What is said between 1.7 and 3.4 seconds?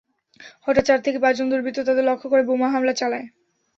তাঁদের লক্ষ্য করে বোমা হামলা চালায়।